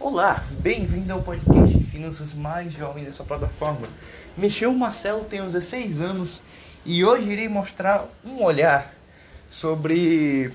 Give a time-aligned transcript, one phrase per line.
[0.00, 3.88] Olá, bem-vindo ao podcast de finanças mais jovem dessa plataforma.
[4.36, 6.40] Mexeu Marcelo, tenho 16 anos
[6.86, 8.94] e hoje irei mostrar um olhar
[9.50, 10.52] sobre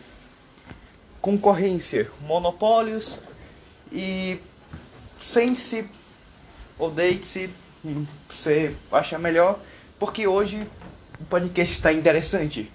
[1.19, 3.19] concorrência, monopólios
[3.91, 4.39] e
[5.19, 5.89] sente-se
[6.79, 7.49] ou deite-se,
[8.29, 9.60] você acha melhor,
[9.99, 10.65] porque hoje
[11.19, 12.71] o podcast está interessante.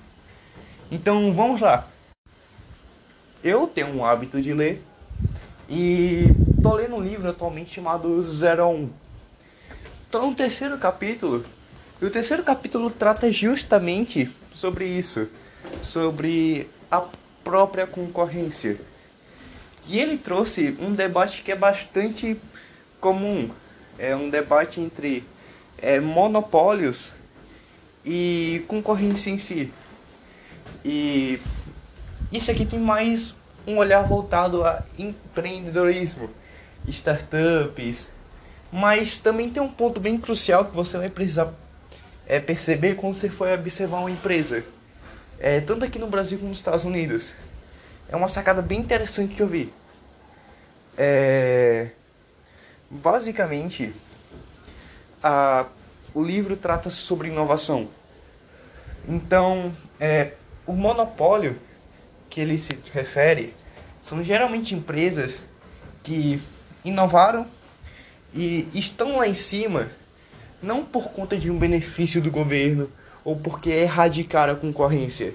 [0.91, 1.89] Então vamos lá.
[3.43, 4.85] Eu tenho um hábito de ler
[5.67, 6.27] e
[6.63, 8.89] tô lendo um livro atualmente chamado 01.
[10.09, 11.45] Então no terceiro capítulo,
[12.01, 15.29] e o terceiro capítulo trata justamente sobre isso,
[15.83, 17.05] sobre a
[17.45, 18.81] própria concorrência.
[19.87, 22.39] E ele trouxe um debate que é bastante
[23.01, 23.51] comum,
[23.99, 25.25] é um debate entre
[25.79, 27.13] é, monopólios
[28.05, 29.73] e concorrência em si.
[30.85, 31.41] E
[32.33, 33.35] isso aqui tem mais
[33.67, 36.31] um olhar voltado a empreendedorismo,
[36.91, 38.09] startups,
[38.73, 41.53] mas também tem um ponto bem crucial que você vai precisar
[42.27, 44.65] é, perceber quando você for observar uma empresa,
[45.41, 47.31] é, tanto aqui no Brasil como nos Estados Unidos.
[48.09, 49.73] É uma sacada bem interessante que eu vi.
[50.97, 51.91] É,
[52.91, 53.93] basicamente,
[55.23, 55.67] a,
[56.15, 57.89] o livro trata sobre inovação.
[59.09, 60.33] Então, é,
[60.67, 61.59] o monopólio
[62.29, 63.55] que ele se refere
[64.03, 65.41] são geralmente empresas
[66.03, 66.43] que
[66.85, 67.47] inovaram
[68.35, 69.89] e estão lá em cima
[70.63, 72.91] não por conta de um benefício do governo
[73.25, 75.35] ou porque erradicar a concorrência,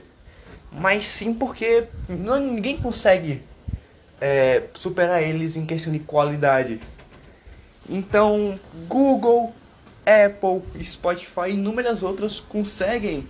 [0.71, 3.41] mas sim porque ninguém consegue
[4.19, 6.79] é, superar eles em questão de qualidade.
[7.89, 9.53] Então, Google,
[10.05, 13.27] Apple, Spotify e inúmeras outras conseguem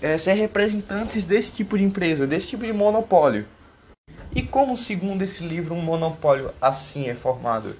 [0.00, 3.46] é, ser representantes desse tipo de empresa, desse tipo de monopólio.
[4.36, 7.74] E como, segundo esse livro, um monopólio assim é formado?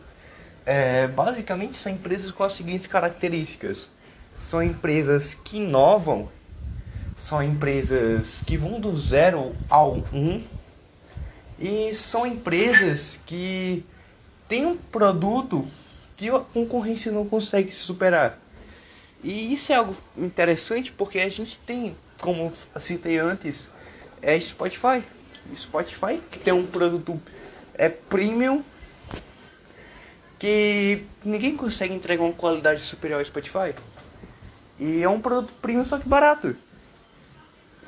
[0.64, 3.90] É, basicamente são empresas com as seguintes características:
[4.38, 6.30] são empresas que inovam,
[7.18, 10.42] são empresas que vão do zero ao um,
[11.60, 13.84] e são empresas que
[14.48, 15.66] têm um produto
[16.16, 18.38] que a concorrência não consegue se superar.
[19.22, 23.68] E isso é algo interessante porque a gente tem, como citei antes,
[24.22, 25.02] é Spotify.
[25.54, 27.20] Spotify que tem um produto
[27.74, 28.62] é premium
[30.38, 33.74] que ninguém consegue entregar uma qualidade superior ao Spotify.
[34.78, 36.56] E é um produto premium só que barato.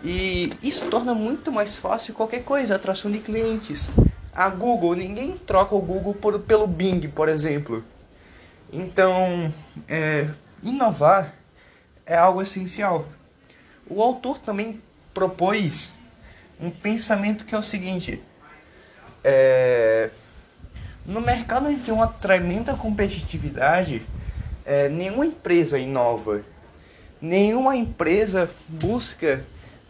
[0.02, 3.88] E isso torna muito mais fácil qualquer coisa, atração de clientes.
[4.32, 7.84] A Google, ninguém troca o Google por, pelo Bing, por exemplo.
[8.72, 9.52] Então,
[9.88, 10.28] é,
[10.62, 11.34] inovar
[12.06, 13.06] é algo essencial.
[13.86, 14.80] O autor também
[15.12, 15.92] propôs
[16.60, 18.22] um pensamento que é o seguinte:
[19.24, 20.10] é,
[21.04, 24.02] no mercado onde tem uma tremenda competitividade,
[24.64, 26.42] é, nenhuma empresa inova,
[27.20, 29.44] nenhuma empresa busca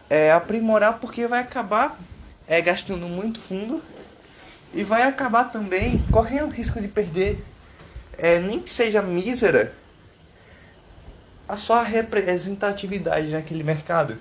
[0.09, 1.99] é, aprimorar porque vai acabar
[2.47, 3.83] é, gastando muito fundo
[4.73, 7.43] e vai acabar também correndo risco de perder,
[8.17, 9.75] é, nem que seja mísera,
[11.49, 14.19] a sua representatividade naquele mercado.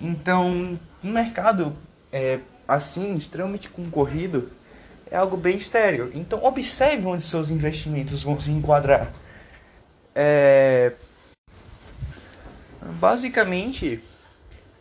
[0.00, 1.76] Então, no mercado
[2.12, 4.50] é, assim, extremamente concorrido,
[5.10, 6.10] é algo bem estéreo.
[6.14, 9.12] Então, observe onde seus investimentos vão se enquadrar.
[10.14, 10.92] É...
[13.00, 14.00] Basicamente,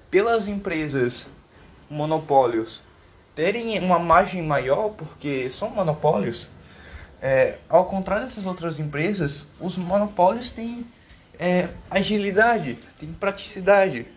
[0.09, 1.27] pelas empresas
[1.89, 2.81] monopólios
[3.35, 6.47] terem uma margem maior, porque são monopólios,
[7.21, 10.85] é, ao contrário dessas outras empresas, os monopólios têm
[11.39, 14.07] é, agilidade, têm praticidade,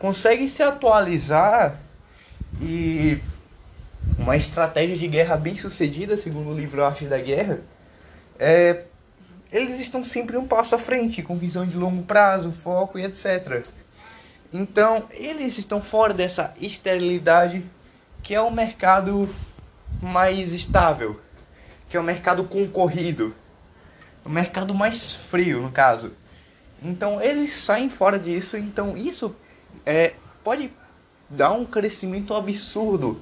[0.00, 1.78] conseguem se atualizar
[2.58, 3.18] e
[4.18, 7.60] uma estratégia de guerra bem sucedida, segundo o livro Arte da Guerra,
[8.38, 8.84] é,
[9.52, 13.66] eles estão sempre um passo à frente, com visão de longo prazo, foco e etc.
[14.50, 17.62] Então, eles estão fora dessa esterilidade
[18.22, 19.28] que é o um mercado
[20.00, 21.20] mais estável,
[21.90, 23.34] que é o um mercado concorrido,
[24.24, 26.12] o um mercado mais frio, no caso.
[26.82, 29.36] Então, eles saem fora disso, então isso
[29.84, 30.70] é, pode
[31.28, 33.20] dar um crescimento absurdo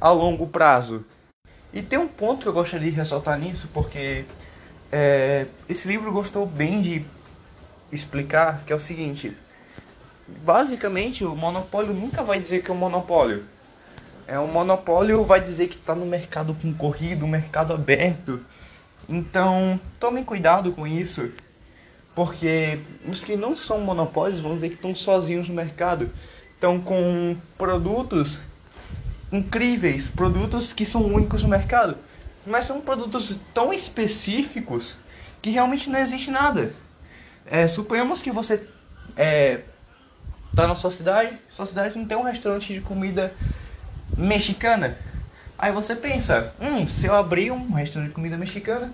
[0.00, 1.04] a longo prazo.
[1.72, 4.24] E tem um ponto que eu gostaria de ressaltar nisso, porque
[4.92, 7.04] é, esse livro gostou bem de
[7.90, 9.36] explicar, que é o seguinte.
[10.26, 13.44] Basicamente, o monopólio nunca vai dizer que é um monopólio.
[14.26, 18.40] É um monopólio vai dizer que está no mercado concorrido, mercado aberto.
[19.08, 21.30] Então, tomem cuidado com isso,
[22.14, 26.10] porque os que não são monopólios vão dizer que estão sozinhos no mercado,
[26.54, 28.38] estão com produtos
[29.32, 31.96] incríveis, produtos que são únicos no mercado.
[32.46, 34.96] mas são produtos tão específicos
[35.40, 36.74] que realmente não existe nada.
[37.46, 38.62] É, suponhamos que você
[39.16, 39.62] é,
[40.54, 43.32] tá na sua cidade, sua cidade não tem um restaurante de comida
[44.16, 44.98] mexicana.
[45.58, 48.92] Aí você pensa, hum, se eu abrir um restaurante de comida mexicana,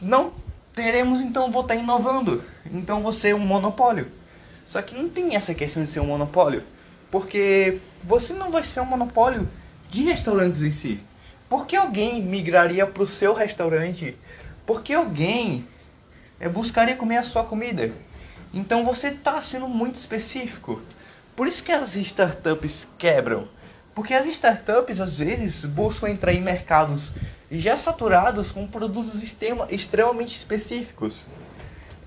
[0.00, 0.32] não
[0.74, 2.42] teremos então vou estar inovando.
[2.66, 4.10] Então você é um monopólio.
[4.66, 6.62] Só que não tem essa questão de ser um monopólio,
[7.10, 9.48] porque você não vai ser um monopólio
[9.90, 11.00] de restaurantes em si.
[11.48, 14.16] Por que alguém migraria para o seu restaurante?
[14.64, 15.66] Por que alguém
[16.40, 17.92] é, buscaria comer a sua comida?
[18.54, 20.80] Então você está sendo muito específico.
[21.36, 23.48] Por isso que as startups quebram.
[23.94, 27.12] Porque as startups às vezes buscam entrar em mercados
[27.50, 31.24] já saturados com produtos extrema, extremamente específicos.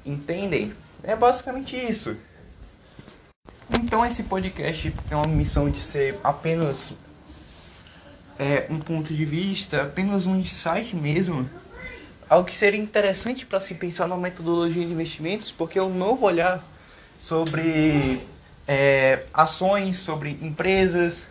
[0.03, 0.73] Entendem?
[1.03, 2.17] É basicamente isso.
[3.69, 6.93] Então esse podcast é uma missão de ser apenas
[8.39, 11.47] é, um ponto de vista, apenas um insight mesmo.
[12.27, 16.25] Algo que seria interessante para se pensar na metodologia de investimentos, porque é um novo
[16.25, 16.63] olhar
[17.19, 18.19] sobre
[18.67, 21.27] é, ações, sobre empresas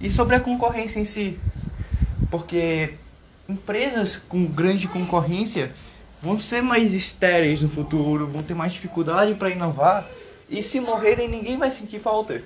[0.00, 1.38] e sobre a concorrência em si.
[2.30, 2.94] Porque
[3.48, 5.72] empresas com grande concorrência
[6.22, 10.06] vão ser mais estéreis no futuro, vão ter mais dificuldade para inovar
[10.48, 12.42] e se morrerem ninguém vai sentir falta.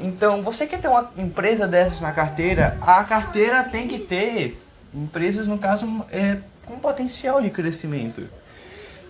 [0.00, 2.76] Então, você quer ter uma empresa dessas na carteira?
[2.82, 4.60] A carteira tem que ter
[4.94, 8.28] empresas, no caso, é, com potencial de crescimento.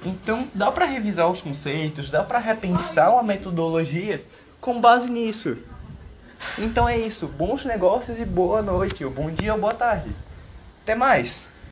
[0.05, 4.25] Então, dá para revisar os conceitos, dá para repensar uma metodologia
[4.61, 5.59] com base nisso.
[6.59, 7.27] Então é isso.
[7.27, 10.11] Bons negócios e boa noite, ou bom dia ou boa tarde.
[10.83, 11.49] Até mais!